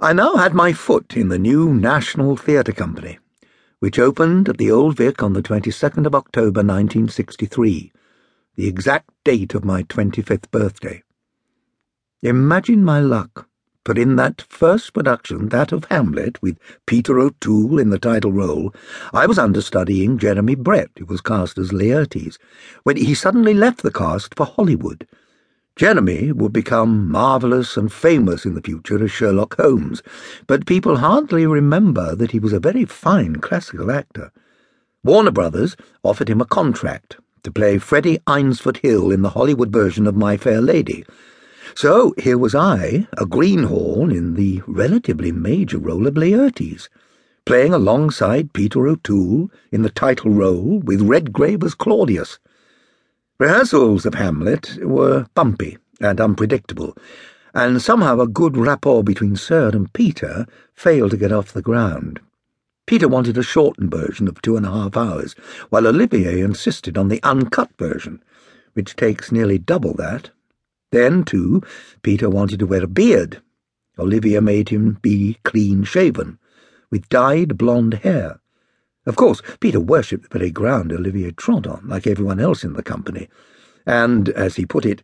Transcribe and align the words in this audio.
I 0.00 0.12
now 0.12 0.36
had 0.36 0.54
my 0.54 0.72
foot 0.72 1.16
in 1.16 1.28
the 1.28 1.40
new 1.40 1.74
National 1.74 2.36
Theatre 2.36 2.70
Company, 2.72 3.18
which 3.80 3.98
opened 3.98 4.48
at 4.48 4.56
the 4.56 4.70
Old 4.70 4.96
Vic 4.96 5.24
on 5.24 5.32
the 5.32 5.42
22nd 5.42 6.06
of 6.06 6.14
October 6.14 6.60
1963, 6.60 7.90
the 8.54 8.68
exact 8.68 9.10
date 9.24 9.56
of 9.56 9.64
my 9.64 9.82
25th 9.82 10.52
birthday. 10.52 11.02
Imagine 12.22 12.84
my 12.84 13.00
luck, 13.00 13.48
for 13.84 13.98
in 13.98 14.14
that 14.14 14.42
first 14.42 14.94
production, 14.94 15.48
that 15.48 15.72
of 15.72 15.86
Hamlet, 15.86 16.40
with 16.40 16.60
Peter 16.86 17.18
O'Toole 17.18 17.80
in 17.80 17.90
the 17.90 17.98
title 17.98 18.30
role, 18.30 18.72
I 19.12 19.26
was 19.26 19.36
understudying 19.36 20.16
Jeremy 20.16 20.54
Brett, 20.54 20.90
who 20.96 21.06
was 21.06 21.20
cast 21.20 21.58
as 21.58 21.72
Laertes, 21.72 22.38
when 22.84 22.98
he 22.98 23.14
suddenly 23.14 23.52
left 23.52 23.82
the 23.82 23.90
cast 23.90 24.36
for 24.36 24.46
Hollywood 24.46 25.08
Jeremy 25.78 26.32
would 26.32 26.52
become 26.52 27.08
marvellous 27.08 27.76
and 27.76 27.92
famous 27.92 28.44
in 28.44 28.54
the 28.54 28.60
future 28.60 29.00
as 29.00 29.12
Sherlock 29.12 29.54
Holmes, 29.54 30.02
but 30.48 30.66
people 30.66 30.96
hardly 30.96 31.46
remember 31.46 32.16
that 32.16 32.32
he 32.32 32.40
was 32.40 32.52
a 32.52 32.58
very 32.58 32.84
fine 32.84 33.36
classical 33.36 33.92
actor. 33.92 34.32
Warner 35.04 35.30
Brothers 35.30 35.76
offered 36.02 36.28
him 36.28 36.40
a 36.40 36.46
contract 36.46 37.18
to 37.44 37.52
play 37.52 37.78
Freddie 37.78 38.18
Eynsford 38.26 38.78
Hill 38.78 39.12
in 39.12 39.22
the 39.22 39.30
Hollywood 39.30 39.70
version 39.70 40.08
of 40.08 40.16
My 40.16 40.36
Fair 40.36 40.60
Lady. 40.60 41.04
So 41.76 42.12
here 42.18 42.38
was 42.38 42.56
I, 42.56 43.06
a 43.16 43.24
greenhorn, 43.24 44.10
in 44.10 44.34
the 44.34 44.62
relatively 44.66 45.30
major 45.30 45.78
role 45.78 46.08
of 46.08 46.14
Laertes, 46.14 46.88
playing 47.44 47.72
alongside 47.72 48.52
Peter 48.52 48.88
O'Toole 48.88 49.48
in 49.70 49.82
the 49.82 49.90
title 49.90 50.32
role 50.32 50.80
with 50.80 51.02
Redgrave 51.02 51.62
as 51.62 51.76
Claudius. 51.76 52.40
Rehearsals 53.40 54.04
of 54.04 54.14
Hamlet 54.14 54.78
were 54.82 55.26
bumpy 55.36 55.78
and 56.00 56.20
unpredictable, 56.20 56.96
and 57.54 57.80
somehow 57.80 58.18
a 58.18 58.26
good 58.26 58.56
rapport 58.56 59.04
between 59.04 59.36
Sir 59.36 59.68
and 59.68 59.92
Peter 59.92 60.44
failed 60.74 61.12
to 61.12 61.16
get 61.16 61.30
off 61.30 61.52
the 61.52 61.62
ground. 61.62 62.18
Peter 62.84 63.06
wanted 63.06 63.38
a 63.38 63.44
shortened 63.44 63.92
version 63.92 64.26
of 64.26 64.42
two 64.42 64.56
and 64.56 64.66
a 64.66 64.72
half 64.72 64.96
hours, 64.96 65.36
while 65.68 65.86
Olivier 65.86 66.40
insisted 66.40 66.98
on 66.98 67.06
the 67.06 67.22
uncut 67.22 67.70
version, 67.78 68.20
which 68.72 68.96
takes 68.96 69.30
nearly 69.30 69.56
double 69.56 69.94
that. 69.94 70.30
Then, 70.90 71.22
too, 71.22 71.62
Peter 72.02 72.28
wanted 72.28 72.58
to 72.58 72.66
wear 72.66 72.82
a 72.82 72.88
beard. 72.88 73.40
Olivier 74.00 74.40
made 74.40 74.70
him 74.70 74.98
be 75.00 75.38
clean-shaven, 75.44 76.40
with 76.90 77.08
dyed 77.08 77.56
blonde 77.56 77.94
hair. 77.94 78.40
Of 79.08 79.16
course, 79.16 79.40
Peter 79.58 79.80
worshipped 79.80 80.28
the 80.28 80.38
very 80.38 80.50
ground 80.50 80.92
Olivier 80.92 81.30
trod 81.30 81.66
on, 81.66 81.88
like 81.88 82.06
everyone 82.06 82.38
else 82.38 82.62
in 82.62 82.74
the 82.74 82.82
company, 82.82 83.26
and, 83.86 84.28
as 84.28 84.56
he 84.56 84.66
put 84.66 84.84
it, 84.84 85.02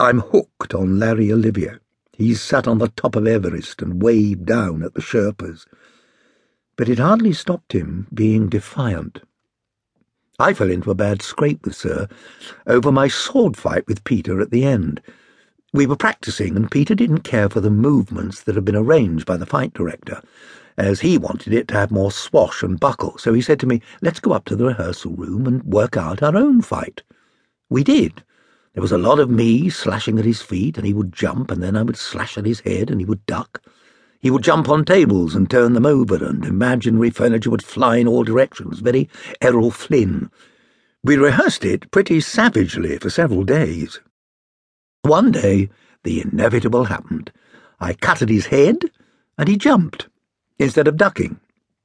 I'm 0.00 0.18
hooked 0.18 0.74
on 0.74 0.98
Larry 0.98 1.32
Olivier. 1.32 1.76
He's 2.12 2.42
sat 2.42 2.66
on 2.66 2.78
the 2.78 2.88
top 2.88 3.14
of 3.14 3.28
Everest 3.28 3.80
and 3.80 4.02
waved 4.02 4.44
down 4.44 4.82
at 4.82 4.94
the 4.94 5.00
Sherpas. 5.00 5.66
But 6.74 6.88
it 6.88 6.98
hardly 6.98 7.32
stopped 7.32 7.74
him 7.74 8.08
being 8.12 8.48
defiant. 8.48 9.20
I 10.40 10.52
fell 10.52 10.70
into 10.70 10.90
a 10.90 10.96
bad 10.96 11.22
scrape 11.22 11.64
with 11.64 11.76
Sir 11.76 12.08
over 12.66 12.90
my 12.90 13.06
sword 13.06 13.56
fight 13.56 13.86
with 13.86 14.02
Peter 14.02 14.40
at 14.40 14.50
the 14.50 14.64
end. 14.64 15.00
We 15.74 15.84
were 15.86 15.96
practicing, 15.96 16.56
and 16.56 16.70
Peter 16.70 16.94
didn't 16.94 17.24
care 17.24 17.50
for 17.50 17.60
the 17.60 17.68
movements 17.68 18.42
that 18.42 18.54
had 18.54 18.64
been 18.64 18.74
arranged 18.74 19.26
by 19.26 19.36
the 19.36 19.44
fight 19.44 19.74
director, 19.74 20.22
as 20.78 21.00
he 21.00 21.18
wanted 21.18 21.52
it 21.52 21.68
to 21.68 21.74
have 21.74 21.90
more 21.90 22.10
swash 22.10 22.62
and 22.62 22.80
buckle, 22.80 23.18
so 23.18 23.34
he 23.34 23.42
said 23.42 23.60
to 23.60 23.66
me, 23.66 23.82
Let's 24.00 24.18
go 24.18 24.32
up 24.32 24.46
to 24.46 24.56
the 24.56 24.64
rehearsal 24.64 25.12
room 25.12 25.46
and 25.46 25.62
work 25.64 25.98
out 25.98 26.22
our 26.22 26.34
own 26.34 26.62
fight. 26.62 27.02
We 27.68 27.84
did. 27.84 28.24
There 28.72 28.80
was 28.80 28.92
a 28.92 28.96
lot 28.98 29.20
of 29.20 29.28
me 29.28 29.68
slashing 29.68 30.18
at 30.18 30.24
his 30.24 30.40
feet, 30.40 30.78
and 30.78 30.86
he 30.86 30.94
would 30.94 31.12
jump, 31.12 31.50
and 31.50 31.62
then 31.62 31.76
I 31.76 31.82
would 31.82 31.98
slash 31.98 32.38
at 32.38 32.46
his 32.46 32.60
head, 32.60 32.90
and 32.90 32.98
he 32.98 33.04
would 33.04 33.26
duck. 33.26 33.62
He 34.20 34.30
would 34.30 34.42
jump 34.44 34.70
on 34.70 34.86
tables 34.86 35.34
and 35.34 35.50
turn 35.50 35.74
them 35.74 35.84
over, 35.84 36.24
and 36.24 36.46
imaginary 36.46 37.10
furniture 37.10 37.50
would 37.50 37.62
fly 37.62 37.98
in 37.98 38.08
all 38.08 38.24
directions, 38.24 38.78
very 38.78 39.10
Errol 39.42 39.70
Flynn. 39.70 40.30
We 41.04 41.18
rehearsed 41.18 41.66
it 41.66 41.90
pretty 41.90 42.20
savagely 42.20 42.96
for 42.96 43.10
several 43.10 43.44
days. 43.44 44.00
One 45.02 45.32
day, 45.32 45.70
the 46.02 46.20
inevitable 46.20 46.84
happened. 46.84 47.32
I 47.80 47.94
cut 47.94 48.22
at 48.22 48.28
his 48.28 48.46
head, 48.46 48.90
and 49.36 49.48
he 49.48 49.56
jumped 49.56 50.08
instead 50.58 50.88
of 50.88 50.96
ducking, 50.96 51.38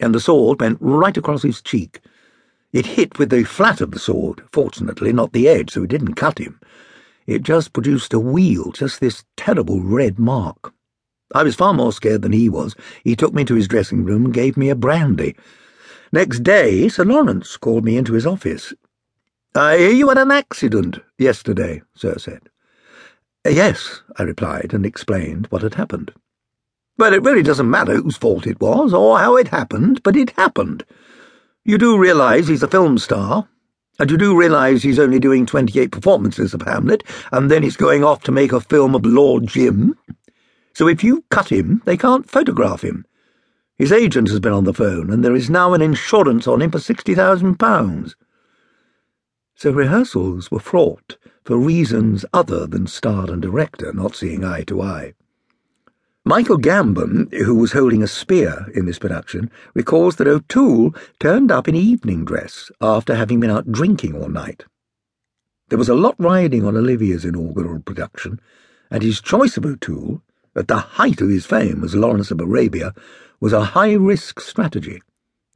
and 0.00 0.14
the 0.14 0.20
sword 0.20 0.60
went 0.60 0.78
right 0.80 1.16
across 1.16 1.42
his 1.42 1.62
cheek. 1.62 2.00
It 2.72 2.86
hit 2.86 3.18
with 3.18 3.30
the 3.30 3.44
flat 3.44 3.80
of 3.80 3.92
the 3.92 3.98
sword, 3.98 4.42
fortunately 4.52 5.12
not 5.12 5.32
the 5.32 5.48
edge, 5.48 5.70
so 5.70 5.84
it 5.84 5.90
didn't 5.90 6.14
cut 6.14 6.38
him. 6.38 6.60
It 7.26 7.42
just 7.42 7.72
produced 7.72 8.12
a 8.12 8.20
wheal, 8.20 8.72
just 8.72 9.00
this 9.00 9.24
terrible 9.36 9.80
red 9.80 10.18
mark. 10.18 10.72
I 11.34 11.42
was 11.42 11.54
far 11.54 11.74
more 11.74 11.92
scared 11.92 12.22
than 12.22 12.32
he 12.32 12.48
was. 12.48 12.74
He 13.02 13.16
took 13.16 13.34
me 13.34 13.44
to 13.44 13.54
his 13.54 13.68
dressing 13.68 14.04
room 14.04 14.26
and 14.26 14.34
gave 14.34 14.56
me 14.56 14.68
a 14.68 14.74
brandy. 14.76 15.36
Next 16.12 16.42
day, 16.42 16.88
Sir 16.88 17.04
Laurence 17.04 17.56
called 17.56 17.84
me 17.84 17.96
into 17.96 18.12
his 18.12 18.26
office. 18.26 18.74
I 19.54 19.78
hear 19.78 19.90
you 19.90 20.08
had 20.08 20.18
an 20.18 20.30
accident 20.30 20.98
yesterday, 21.18 21.82
Sir 21.94 22.18
said. 22.18 22.48
Yes, 23.48 24.02
I 24.16 24.24
replied, 24.24 24.72
and 24.72 24.84
explained 24.84 25.46
what 25.48 25.62
had 25.62 25.74
happened. 25.74 26.12
Well, 26.98 27.12
it 27.12 27.22
really 27.22 27.42
doesn't 27.42 27.70
matter 27.70 27.94
whose 27.94 28.16
fault 28.16 28.46
it 28.46 28.60
was 28.60 28.94
or 28.94 29.18
how 29.18 29.36
it 29.36 29.48
happened, 29.48 30.02
but 30.02 30.16
it 30.16 30.30
happened. 30.30 30.84
You 31.64 31.78
do 31.78 31.98
realise 31.98 32.48
he's 32.48 32.62
a 32.62 32.68
film 32.68 32.98
star, 32.98 33.48
and 33.98 34.10
you 34.10 34.16
do 34.16 34.36
realise 34.36 34.82
he's 34.82 34.98
only 34.98 35.18
doing 35.18 35.46
28 35.46 35.92
performances 35.92 36.54
of 36.54 36.62
Hamlet, 36.62 37.02
and 37.32 37.50
then 37.50 37.62
he's 37.62 37.76
going 37.76 38.02
off 38.02 38.22
to 38.24 38.32
make 38.32 38.52
a 38.52 38.60
film 38.60 38.94
of 38.94 39.04
Lord 39.04 39.46
Jim. 39.46 39.98
So 40.74 40.88
if 40.88 41.04
you 41.04 41.24
cut 41.30 41.50
him, 41.50 41.82
they 41.84 41.96
can't 41.96 42.28
photograph 42.28 42.82
him. 42.82 43.04
His 43.78 43.92
agent 43.92 44.28
has 44.28 44.40
been 44.40 44.52
on 44.52 44.64
the 44.64 44.72
phone, 44.72 45.10
and 45.10 45.24
there 45.24 45.34
is 45.34 45.50
now 45.50 45.74
an 45.74 45.82
insurance 45.82 46.46
on 46.46 46.62
him 46.62 46.70
for 46.70 46.78
£60,000. 46.78 48.14
So 49.66 49.72
rehearsals 49.72 50.48
were 50.48 50.60
fraught 50.60 51.16
for 51.42 51.58
reasons 51.58 52.24
other 52.32 52.68
than 52.68 52.86
star 52.86 53.28
and 53.28 53.42
director 53.42 53.92
not 53.92 54.14
seeing 54.14 54.44
eye 54.44 54.62
to 54.62 54.80
eye. 54.80 55.14
Michael 56.24 56.56
Gambon, 56.56 57.34
who 57.34 57.56
was 57.56 57.72
holding 57.72 58.00
a 58.00 58.06
spear 58.06 58.70
in 58.76 58.86
this 58.86 59.00
production, 59.00 59.50
recalls 59.74 60.14
that 60.16 60.28
O'Toole 60.28 60.94
turned 61.18 61.50
up 61.50 61.66
in 61.66 61.74
evening 61.74 62.24
dress 62.24 62.70
after 62.80 63.16
having 63.16 63.40
been 63.40 63.50
out 63.50 63.72
drinking 63.72 64.14
all 64.14 64.28
night. 64.28 64.66
There 65.68 65.78
was 65.78 65.88
a 65.88 65.96
lot 65.96 66.14
riding 66.16 66.64
on 66.64 66.76
Olivier's 66.76 67.24
inaugural 67.24 67.80
production, 67.80 68.40
and 68.88 69.02
his 69.02 69.20
choice 69.20 69.56
of 69.56 69.66
O'Toole, 69.66 70.22
at 70.54 70.68
the 70.68 70.76
height 70.76 71.20
of 71.20 71.28
his 71.28 71.44
fame 71.44 71.82
as 71.82 71.96
Lawrence 71.96 72.30
of 72.30 72.40
Arabia, 72.40 72.94
was 73.40 73.52
a 73.52 73.64
high-risk 73.64 74.38
strategy, 74.38 75.02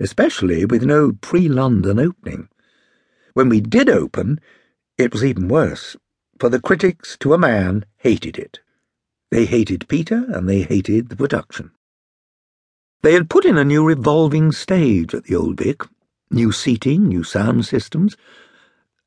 especially 0.00 0.64
with 0.64 0.82
no 0.82 1.12
pre-London 1.20 1.98
opening. 1.98 2.48
When 3.38 3.50
we 3.50 3.60
did 3.60 3.88
open, 3.88 4.40
it 4.96 5.12
was 5.12 5.24
even 5.24 5.46
worse, 5.46 5.96
for 6.40 6.48
the 6.48 6.60
critics, 6.60 7.16
to 7.20 7.34
a 7.34 7.38
man, 7.38 7.84
hated 7.98 8.36
it. 8.36 8.58
They 9.30 9.44
hated 9.44 9.86
Peter 9.86 10.26
and 10.28 10.48
they 10.48 10.62
hated 10.62 11.08
the 11.08 11.14
production. 11.14 11.70
They 13.02 13.12
had 13.12 13.30
put 13.30 13.44
in 13.44 13.56
a 13.56 13.64
new 13.64 13.86
revolving 13.86 14.50
stage 14.50 15.14
at 15.14 15.22
the 15.22 15.36
Old 15.36 15.56
Vic, 15.56 15.84
new 16.32 16.50
seating, 16.50 17.06
new 17.06 17.22
sound 17.22 17.64
systems. 17.64 18.16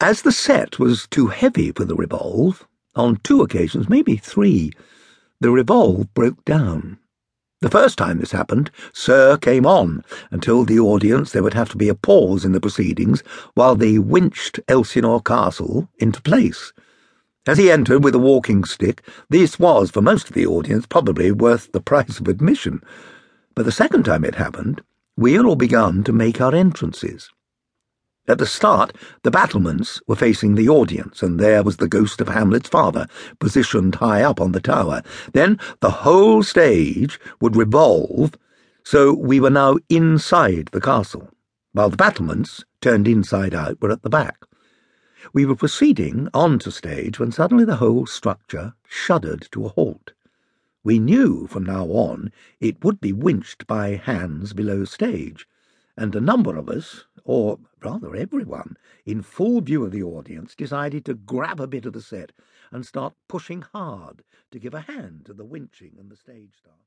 As 0.00 0.22
the 0.22 0.30
set 0.30 0.78
was 0.78 1.08
too 1.08 1.26
heavy 1.26 1.72
for 1.72 1.84
the 1.84 1.96
revolve, 1.96 2.68
on 2.94 3.16
two 3.24 3.42
occasions, 3.42 3.88
maybe 3.88 4.16
three, 4.16 4.70
the 5.40 5.50
revolve 5.50 6.14
broke 6.14 6.44
down. 6.44 6.99
The 7.62 7.68
first 7.68 7.98
time 7.98 8.18
this 8.18 8.32
happened, 8.32 8.70
Sir 8.94 9.36
came 9.36 9.66
on 9.66 10.02
and 10.30 10.42
told 10.42 10.66
the 10.66 10.78
audience 10.78 11.32
there 11.32 11.42
would 11.42 11.52
have 11.52 11.68
to 11.70 11.76
be 11.76 11.90
a 11.90 11.94
pause 11.94 12.42
in 12.42 12.52
the 12.52 12.60
proceedings 12.60 13.22
while 13.52 13.74
they 13.76 13.98
winched 13.98 14.60
Elsinore 14.66 15.20
Castle 15.20 15.86
into 15.98 16.22
place. 16.22 16.72
As 17.46 17.58
he 17.58 17.70
entered 17.70 18.02
with 18.02 18.14
a 18.14 18.18
walking 18.18 18.64
stick, 18.64 19.02
this 19.28 19.58
was, 19.58 19.90
for 19.90 20.00
most 20.00 20.28
of 20.28 20.34
the 20.34 20.46
audience, 20.46 20.86
probably 20.86 21.32
worth 21.32 21.70
the 21.72 21.82
price 21.82 22.18
of 22.18 22.28
admission. 22.28 22.82
But 23.54 23.66
the 23.66 23.72
second 23.72 24.04
time 24.04 24.24
it 24.24 24.36
happened, 24.36 24.80
we 25.18 25.34
had 25.34 25.44
all 25.44 25.54
begun 25.54 26.02
to 26.04 26.14
make 26.14 26.40
our 26.40 26.54
entrances. 26.54 27.30
At 28.30 28.38
the 28.38 28.46
start, 28.46 28.96
the 29.24 29.30
battlements 29.32 30.00
were 30.06 30.14
facing 30.14 30.54
the 30.54 30.68
audience, 30.68 31.20
and 31.20 31.40
there 31.40 31.64
was 31.64 31.78
the 31.78 31.88
ghost 31.88 32.20
of 32.20 32.28
Hamlet's 32.28 32.68
father, 32.68 33.08
positioned 33.40 33.96
high 33.96 34.22
up 34.22 34.40
on 34.40 34.52
the 34.52 34.60
tower. 34.60 35.02
Then 35.32 35.58
the 35.80 35.90
whole 35.90 36.44
stage 36.44 37.18
would 37.40 37.56
revolve, 37.56 38.38
so 38.84 39.12
we 39.12 39.40
were 39.40 39.50
now 39.50 39.78
inside 39.88 40.68
the 40.70 40.80
castle, 40.80 41.28
while 41.72 41.90
the 41.90 41.96
battlements, 41.96 42.64
turned 42.80 43.08
inside 43.08 43.52
out, 43.52 43.82
were 43.82 43.90
at 43.90 44.02
the 44.02 44.08
back. 44.08 44.36
We 45.32 45.44
were 45.44 45.56
proceeding 45.56 46.28
on 46.32 46.60
to 46.60 46.70
stage 46.70 47.18
when 47.18 47.32
suddenly 47.32 47.64
the 47.64 47.82
whole 47.82 48.06
structure 48.06 48.74
shuddered 48.88 49.48
to 49.50 49.66
a 49.66 49.70
halt. 49.70 50.12
We 50.84 51.00
knew 51.00 51.48
from 51.48 51.64
now 51.64 51.86
on 51.86 52.30
it 52.60 52.84
would 52.84 53.00
be 53.00 53.12
winched 53.12 53.66
by 53.66 53.96
hands 53.96 54.52
below 54.52 54.84
stage, 54.84 55.48
and 55.96 56.14
a 56.14 56.20
number 56.20 56.56
of 56.56 56.70
us, 56.70 57.04
or 57.30 57.60
rather 57.80 58.16
everyone, 58.16 58.76
in 59.06 59.22
full 59.22 59.60
view 59.60 59.84
of 59.84 59.92
the 59.92 60.02
audience, 60.02 60.56
decided 60.56 61.04
to 61.04 61.14
grab 61.14 61.60
a 61.60 61.68
bit 61.68 61.86
of 61.86 61.92
the 61.92 62.02
set 62.02 62.32
and 62.72 62.84
start 62.84 63.14
pushing 63.28 63.62
hard 63.62 64.24
to 64.50 64.58
give 64.58 64.74
a 64.74 64.80
hand 64.80 65.24
to 65.26 65.32
the 65.32 65.44
winching 65.46 65.96
and 65.96 66.10
the 66.10 66.16
stage 66.16 66.56
start. 66.58 66.78